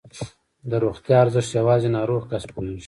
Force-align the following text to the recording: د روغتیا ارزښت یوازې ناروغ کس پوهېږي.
د 0.69 0.71
روغتیا 0.83 1.17
ارزښت 1.23 1.49
یوازې 1.59 1.89
ناروغ 1.97 2.21
کس 2.31 2.43
پوهېږي. 2.53 2.79